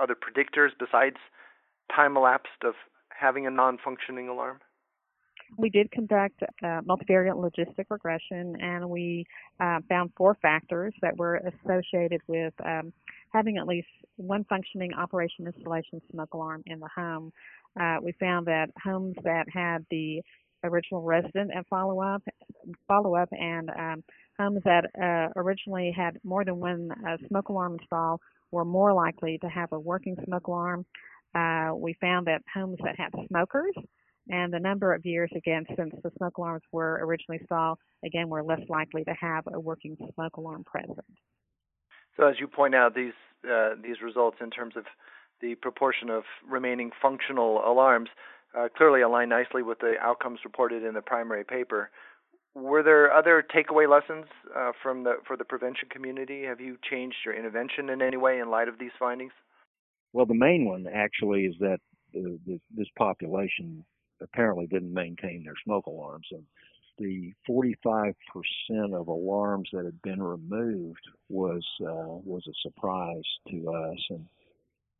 other 0.00 0.14
predictors 0.14 0.70
besides 0.78 1.16
time 1.94 2.16
elapsed 2.16 2.64
of 2.64 2.74
having 3.10 3.46
a 3.46 3.50
non-functioning 3.50 4.28
alarm? 4.28 4.58
We 5.56 5.70
did 5.70 5.90
conduct 5.90 6.42
uh, 6.42 6.80
multivariate 6.82 7.34
logistic 7.34 7.86
regression, 7.88 8.54
and 8.60 8.88
we 8.90 9.24
uh, 9.60 9.78
found 9.88 10.10
four 10.16 10.36
factors 10.42 10.92
that 11.00 11.16
were 11.16 11.36
associated 11.36 12.20
with 12.26 12.52
um, 12.64 12.92
having 13.32 13.56
at 13.56 13.66
least 13.66 13.88
one 14.16 14.44
functioning 14.44 14.92
operation 14.92 15.46
installation 15.46 16.02
smoke 16.10 16.34
alarm 16.34 16.62
in 16.66 16.80
the 16.80 16.88
home. 16.94 17.32
Uh, 17.80 17.96
we 18.02 18.12
found 18.20 18.46
that 18.46 18.66
homes 18.82 19.16
that 19.24 19.46
had 19.50 19.86
the 19.90 20.20
original 20.64 21.02
resident 21.02 21.50
and 21.54 21.66
follow 21.68 22.00
up, 22.00 22.22
follow 22.86 23.14
up, 23.14 23.28
and 23.32 23.70
um, 23.70 24.04
homes 24.38 24.60
that 24.64 24.84
uh, 25.00 25.32
originally 25.40 25.92
had 25.96 26.18
more 26.24 26.44
than 26.44 26.58
one 26.58 26.90
uh, 27.08 27.16
smoke 27.28 27.48
alarm 27.48 27.76
installed 27.80 28.20
were 28.50 28.64
more 28.64 28.92
likely 28.92 29.38
to 29.38 29.48
have 29.48 29.72
a 29.72 29.78
working 29.78 30.16
smoke 30.24 30.46
alarm. 30.46 30.84
Uh, 31.34 31.72
we 31.74 31.94
found 32.00 32.26
that 32.26 32.42
homes 32.52 32.78
that 32.82 32.96
had 32.96 33.10
smokers 33.28 33.74
and 34.30 34.52
the 34.52 34.58
number 34.58 34.94
of 34.94 35.04
years 35.06 35.30
again 35.34 35.64
since 35.76 35.94
the 36.02 36.10
smoke 36.16 36.38
alarms 36.38 36.62
were 36.70 37.00
originally 37.02 37.38
installed, 37.40 37.78
again, 38.04 38.28
were 38.28 38.42
less 38.42 38.60
likely 38.68 39.04
to 39.04 39.14
have 39.18 39.44
a 39.52 39.58
working 39.58 39.96
smoke 40.14 40.36
alarm 40.36 40.64
present. 40.64 41.04
So, 42.16 42.26
as 42.26 42.36
you 42.38 42.46
point 42.46 42.74
out, 42.74 42.94
these 42.94 43.12
uh, 43.48 43.74
these 43.82 44.02
results 44.02 44.38
in 44.40 44.50
terms 44.50 44.74
of 44.76 44.84
the 45.40 45.54
proportion 45.54 46.10
of 46.10 46.24
remaining 46.48 46.90
functional 47.00 47.62
alarms 47.64 48.10
uh, 48.58 48.68
clearly 48.76 49.02
align 49.02 49.28
nicely 49.28 49.62
with 49.62 49.78
the 49.78 49.94
outcomes 50.00 50.40
reported 50.44 50.82
in 50.82 50.94
the 50.94 51.02
primary 51.02 51.44
paper. 51.44 51.90
Were 52.54 52.82
there 52.82 53.12
other 53.12 53.44
takeaway 53.54 53.88
lessons 53.88 54.26
uh, 54.56 54.72
from 54.82 55.04
the 55.04 55.18
for 55.26 55.36
the 55.36 55.44
prevention 55.44 55.88
community? 55.90 56.44
Have 56.44 56.60
you 56.60 56.76
changed 56.90 57.16
your 57.24 57.34
intervention 57.34 57.88
in 57.88 58.02
any 58.02 58.16
way 58.16 58.40
in 58.40 58.50
light 58.50 58.68
of 58.68 58.78
these 58.78 58.90
findings? 58.98 59.32
Well, 60.12 60.26
the 60.26 60.34
main 60.34 60.64
one 60.64 60.86
actually 60.92 61.44
is 61.44 61.54
that 61.60 61.78
the, 62.12 62.60
this 62.74 62.88
population 62.96 63.84
apparently 64.22 64.66
didn't 64.66 64.92
maintain 64.92 65.44
their 65.44 65.54
smoke 65.64 65.86
alarms, 65.86 66.26
and 66.32 66.42
the 66.98 67.32
45% 67.48 68.14
of 68.92 69.08
alarms 69.08 69.68
that 69.72 69.84
had 69.84 70.00
been 70.02 70.22
removed 70.22 71.00
was 71.28 71.64
uh, 71.82 72.18
was 72.24 72.42
a 72.48 72.68
surprise 72.68 73.22
to 73.50 73.70
us, 73.70 73.98
and 74.10 74.26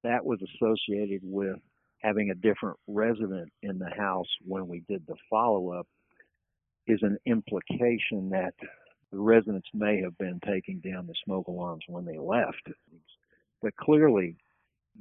that 0.05 0.25
was 0.25 0.39
associated 0.43 1.21
with 1.25 1.57
having 2.01 2.31
a 2.31 2.35
different 2.35 2.77
resident 2.87 3.51
in 3.63 3.79
the 3.79 3.91
house 3.97 4.29
when 4.47 4.69
we 4.69 4.85
did 4.89 5.03
the 5.07 5.17
follow 5.29 5.73
up. 5.73 5.87
Is 6.87 7.03
an 7.03 7.19
implication 7.27 8.31
that 8.31 8.55
the 9.13 9.19
residents 9.19 9.69
may 9.75 10.01
have 10.01 10.17
been 10.17 10.41
taking 10.47 10.79
down 10.81 11.07
the 11.07 11.15
smoke 11.25 11.49
alarms 11.49 11.85
when 11.87 12.07
they 12.07 12.17
left. 12.19 12.63
But 13.61 13.77
clearly, 13.77 14.37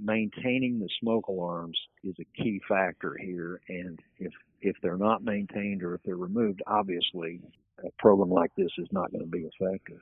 maintaining 0.01 0.79
the 0.79 0.89
smoke 0.99 1.27
alarms 1.27 1.77
is 2.03 2.15
a 2.19 2.41
key 2.41 2.61
factor 2.67 3.17
here. 3.19 3.61
And 3.69 3.99
if 4.17 4.31
if 4.61 4.75
they're 4.81 4.97
not 4.97 5.23
maintained 5.23 5.83
or 5.83 5.95
if 5.95 6.01
they're 6.03 6.15
removed, 6.15 6.61
obviously 6.65 7.41
a 7.85 7.89
program 7.99 8.29
like 8.29 8.51
this 8.55 8.71
is 8.77 8.87
not 8.91 9.11
going 9.11 9.23
to 9.23 9.29
be 9.29 9.47
effective. 9.59 9.99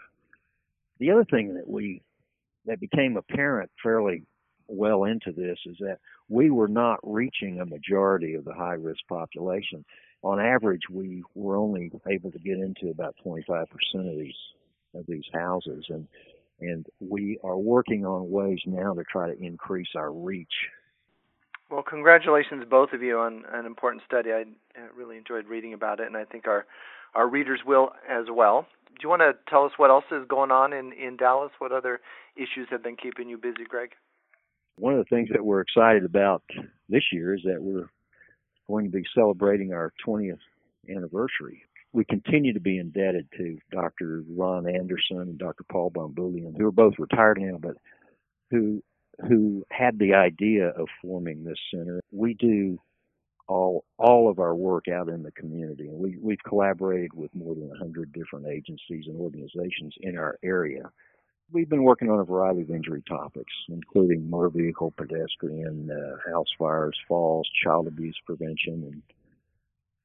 The 1.00 1.12
other 1.12 1.25
thing 1.25 1.56
that 1.56 1.68
we 1.68 2.02
that 2.66 2.80
became 2.80 3.18
apparent 3.18 3.70
fairly 3.84 4.24
well 4.68 5.04
into 5.04 5.32
this 5.32 5.60
is 5.66 5.78
that 5.80 6.00
we 6.30 6.50
were 6.50 6.68
not 6.68 7.00
reaching 7.04 7.60
a 7.60 7.66
majority 7.66 8.34
of 8.34 8.46
the 8.46 8.54
high 8.54 8.74
risk 8.74 9.02
population. 9.08 9.86
On 10.24 10.40
average, 10.40 10.82
we 10.90 11.24
were 11.36 11.58
only 11.58 11.92
able 12.10 12.32
to 12.32 12.40
get 12.40 12.58
into 12.58 12.90
about 12.90 13.16
25% 13.25 13.66
of 13.96 14.18
these 14.18 14.34
of 14.96 15.06
these 15.08 15.25
houses, 15.34 15.86
and 15.90 16.08
and 16.65 16.86
we 17.00 17.39
are 17.43 17.57
working 17.57 18.05
on 18.05 18.29
ways 18.29 18.60
now 18.65 18.93
to 18.93 19.03
try 19.03 19.27
to 19.27 19.43
increase 19.43 19.89
our 19.95 20.12
reach. 20.12 20.53
Well, 21.69 21.84
congratulations, 21.84 22.63
both 22.69 22.93
of 22.93 23.01
you, 23.01 23.17
on 23.19 23.43
an 23.51 23.65
important 23.65 24.03
study. 24.05 24.31
I 24.31 24.45
really 24.95 25.17
enjoyed 25.17 25.48
reading 25.48 25.74
about 25.74 26.00
it, 26.00 26.07
and 26.07 26.15
I 26.15 26.25
think 26.25 26.48
our 26.48 26.65
our 27.15 27.27
readers 27.27 27.62
will 27.65 27.91
as 28.10 28.25
well. 28.31 28.67
Do 28.89 28.95
you 29.01 29.10
want 29.10 29.22
to 29.22 29.34
tell 29.50 29.65
us 29.65 29.72
what 29.77 29.89
else 29.89 30.05
is 30.12 30.27
going 30.27 30.51
on 30.51 30.74
in 30.74 30.93
in 30.93 31.17
Dallas? 31.17 31.51
What 31.60 31.72
other 31.72 32.01
issues 32.36 32.67
have 32.69 32.84
been 32.84 32.98
keeping 32.98 33.29
you 33.29 33.38
busy, 33.38 33.65
Greg? 33.67 33.91
One 34.77 34.93
of 34.93 35.00
the 35.00 35.15
things 35.15 35.29
that 35.31 35.43
we're 35.43 35.62
excited 35.62 36.03
about 36.03 36.43
this 36.89 37.03
year 37.12 37.34
is 37.34 37.41
that 37.45 37.62
we're 37.62 37.89
going 38.67 38.86
to 38.86 38.91
be 38.91 39.03
celebrating 39.15 39.74
our 39.74 39.93
20th 40.05 40.39
anniversary 40.89 41.63
we 41.96 42.04
continue 42.04 42.52
to 42.52 42.60
be 42.60 42.78
indebted 42.78 43.25
to 43.38 43.58
Dr. 43.72 44.24
Ron 44.30 44.68
Anderson 44.68 45.22
and 45.22 45.38
Dr. 45.38 45.64
Paul 45.72 45.92
Bomboulian, 45.92 46.58
who 46.58 46.66
are 46.66 46.72
both 46.72 46.96
retired 47.00 47.40
now, 47.40 47.58
but 47.58 47.78
who 48.52 48.84
who 49.30 49.64
had 49.72 49.98
the 49.98 50.14
idea 50.14 50.68
of 50.72 50.88
forming 51.02 51.46
this 51.46 51.58
center. 51.74 52.02
We 52.12 52.34
do 52.34 52.78
all 53.48 53.86
all 53.98 54.30
of 54.30 54.40
our 54.40 54.54
work 54.54 54.90
out 54.90 55.08
in 55.08 55.24
the 55.24 55.32
community, 55.32 55.88
and 55.88 55.98
we 55.98 56.18
we've 56.22 56.44
collaborated 56.46 57.14
with 57.14 57.34
more 57.34 57.56
than 57.56 57.70
100 57.70 58.12
different 58.12 58.48
agencies 58.48 59.06
and 59.08 59.16
organizations 59.18 59.94
in 60.02 60.18
our 60.18 60.38
area. 60.44 60.92
We've 61.50 61.70
been 61.70 61.84
working 61.84 62.10
on 62.10 62.20
a 62.20 62.25
variety 62.25 62.62
of 62.62 62.72
injury 62.72 63.04
topics, 63.08 63.54
including 63.70 64.30
motor 64.30 64.50
vehicle, 64.50 64.94
pedestrian, 64.98 65.90
uh, 65.92 66.30
house 66.30 66.48
fires, 66.58 67.00
falls, 67.08 67.48
child 67.64 67.88
abuse 67.88 68.18
prevention, 68.25 68.84
and 68.92 69.02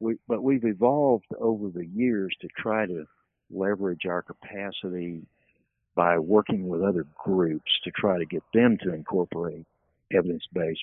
we, 0.00 0.16
but 0.26 0.42
we've 0.42 0.64
evolved 0.64 1.26
over 1.38 1.68
the 1.68 1.86
years 1.86 2.34
to 2.40 2.48
try 2.58 2.86
to 2.86 3.04
leverage 3.50 4.06
our 4.06 4.22
capacity 4.22 5.22
by 5.94 6.18
working 6.18 6.68
with 6.68 6.82
other 6.82 7.04
groups 7.22 7.70
to 7.84 7.90
try 7.90 8.18
to 8.18 8.24
get 8.24 8.42
them 8.54 8.78
to 8.82 8.94
incorporate 8.94 9.66
evidence-based 10.12 10.80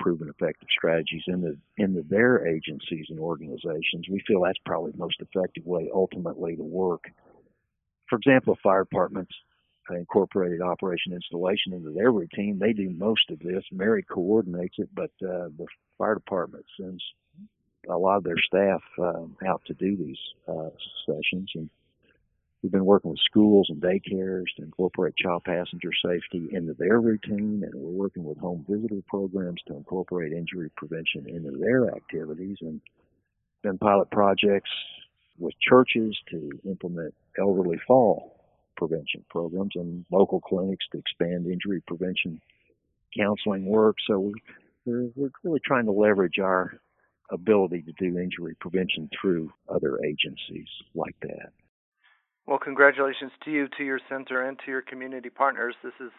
proven 0.00 0.28
effective 0.28 0.68
strategies 0.76 1.22
into 1.28 1.56
into 1.76 2.02
their 2.08 2.46
agencies 2.46 3.06
and 3.08 3.20
organizations. 3.20 4.08
We 4.10 4.22
feel 4.26 4.42
that's 4.42 4.58
probably 4.66 4.92
the 4.92 4.98
most 4.98 5.20
effective 5.20 5.64
way 5.64 5.88
ultimately 5.94 6.56
to 6.56 6.62
work. 6.62 7.04
For 8.08 8.16
example, 8.16 8.58
fire 8.62 8.84
departments 8.84 9.32
incorporated 9.90 10.62
operation 10.62 11.12
installation 11.12 11.74
into 11.74 11.90
their 11.90 12.10
routine. 12.10 12.58
They 12.58 12.72
do 12.72 12.90
most 12.90 13.30
of 13.30 13.38
this. 13.40 13.62
Mary 13.70 14.02
coordinates 14.02 14.76
it, 14.78 14.88
but 14.94 15.10
uh, 15.22 15.48
the 15.58 15.66
fire 15.98 16.14
department 16.14 16.64
sends 16.80 17.02
a 17.88 17.96
lot 17.96 18.16
of 18.16 18.24
their 18.24 18.38
staff 18.38 18.82
um, 18.98 19.36
out 19.46 19.62
to 19.66 19.74
do 19.74 19.96
these 19.96 20.18
uh, 20.48 20.70
sessions. 21.06 21.50
And 21.54 21.70
we've 22.62 22.72
been 22.72 22.84
working 22.84 23.10
with 23.10 23.20
schools 23.24 23.68
and 23.70 23.82
daycares 23.82 24.46
to 24.56 24.62
incorporate 24.62 25.16
child 25.16 25.44
passenger 25.44 25.90
safety 26.04 26.48
into 26.52 26.74
their 26.74 27.00
routine, 27.00 27.62
and 27.64 27.74
we're 27.74 28.02
working 28.04 28.24
with 28.24 28.38
home 28.38 28.64
visitor 28.68 29.02
programs 29.08 29.60
to 29.68 29.76
incorporate 29.76 30.32
injury 30.32 30.70
prevention 30.76 31.28
into 31.28 31.56
their 31.58 31.94
activities. 31.94 32.58
And 32.60 32.80
been 33.62 33.78
pilot 33.78 34.10
projects 34.10 34.70
with 35.38 35.54
churches 35.60 36.16
to 36.30 36.50
implement 36.64 37.14
elderly 37.38 37.80
fall 37.86 38.40
prevention 38.76 39.24
programs 39.30 39.72
and 39.74 40.04
local 40.12 40.40
clinics 40.40 40.84
to 40.92 40.98
expand 40.98 41.46
injury 41.46 41.82
prevention 41.86 42.40
counseling 43.16 43.64
work. 43.66 43.96
So 44.06 44.32
we're, 44.84 45.08
we're 45.16 45.30
really 45.42 45.60
trying 45.64 45.86
to 45.86 45.92
leverage 45.92 46.38
our 46.38 46.78
ability 47.30 47.82
to 47.82 47.92
do 47.92 48.18
injury 48.18 48.54
prevention 48.60 49.08
through 49.20 49.52
other 49.68 49.98
agencies 50.04 50.68
like 50.94 51.16
that. 51.22 51.52
Well, 52.46 52.58
congratulations 52.58 53.32
to 53.44 53.50
you, 53.50 53.68
to 53.78 53.84
your 53.84 54.00
center, 54.08 54.46
and 54.46 54.58
to 54.64 54.70
your 54.70 54.82
community 54.82 55.30
partners. 55.30 55.74
This 55.82 55.94
is, 55.98 56.10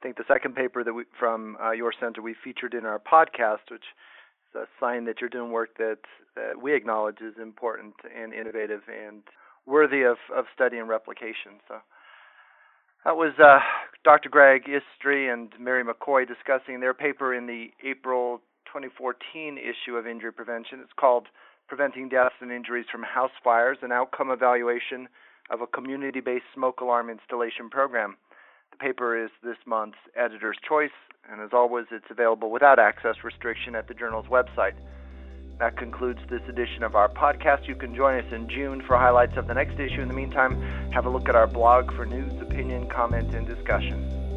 I 0.00 0.02
think, 0.02 0.16
the 0.16 0.24
second 0.26 0.56
paper 0.56 0.82
that 0.82 0.92
we, 0.92 1.04
from 1.18 1.56
uh, 1.62 1.70
your 1.70 1.92
center 2.00 2.20
we 2.20 2.34
featured 2.42 2.74
in 2.74 2.84
our 2.84 2.98
podcast, 2.98 3.70
which 3.70 3.84
is 4.50 4.62
a 4.62 4.64
sign 4.80 5.04
that 5.04 5.20
you're 5.20 5.30
doing 5.30 5.52
work 5.52 5.76
that, 5.78 5.98
that 6.34 6.60
we 6.60 6.74
acknowledge 6.74 7.18
is 7.20 7.34
important 7.40 7.94
and 8.16 8.34
innovative 8.34 8.80
and 8.88 9.22
worthy 9.66 10.02
of, 10.02 10.16
of 10.36 10.46
study 10.52 10.78
and 10.78 10.88
replication. 10.88 11.60
So 11.68 11.76
that 13.04 13.16
was 13.16 13.32
uh, 13.38 13.60
Dr. 14.02 14.28
Greg 14.28 14.62
Istre 14.64 15.32
and 15.32 15.52
Mary 15.60 15.84
McCoy 15.84 16.26
discussing 16.26 16.80
their 16.80 16.94
paper 16.94 17.34
in 17.34 17.46
the 17.46 17.68
April 17.84 18.40
2014 18.68 19.58
issue 19.58 19.96
of 19.96 20.06
Injury 20.06 20.32
Prevention. 20.32 20.80
It's 20.82 20.92
called 20.98 21.26
Preventing 21.68 22.08
Deaths 22.08 22.36
and 22.40 22.52
Injuries 22.52 22.86
from 22.90 23.02
House 23.02 23.32
Fires 23.42 23.78
An 23.82 23.92
Outcome 23.92 24.30
Evaluation 24.30 25.08
of 25.50 25.60
a 25.60 25.66
Community 25.66 26.20
Based 26.20 26.44
Smoke 26.54 26.80
Alarm 26.80 27.10
Installation 27.10 27.70
Program. 27.70 28.16
The 28.70 28.76
paper 28.76 29.22
is 29.22 29.30
this 29.42 29.56
month's 29.66 29.98
Editor's 30.14 30.58
Choice, 30.66 30.94
and 31.30 31.40
as 31.40 31.50
always, 31.52 31.86
it's 31.90 32.10
available 32.10 32.50
without 32.50 32.78
access 32.78 33.16
restriction 33.24 33.74
at 33.74 33.88
the 33.88 33.94
journal's 33.94 34.26
website. 34.26 34.74
That 35.58 35.76
concludes 35.76 36.20
this 36.30 36.42
edition 36.48 36.82
of 36.82 36.94
our 36.94 37.08
podcast. 37.08 37.66
You 37.66 37.74
can 37.74 37.94
join 37.94 38.22
us 38.22 38.32
in 38.32 38.48
June 38.48 38.82
for 38.86 38.96
highlights 38.96 39.36
of 39.36 39.48
the 39.48 39.54
next 39.54 39.80
issue. 39.80 40.02
In 40.02 40.08
the 40.08 40.14
meantime, 40.14 40.60
have 40.92 41.06
a 41.06 41.10
look 41.10 41.28
at 41.28 41.34
our 41.34 41.48
blog 41.48 41.92
for 41.96 42.06
news, 42.06 42.32
opinion, 42.42 42.88
comment, 42.94 43.34
and 43.34 43.46
discussion. 43.46 44.27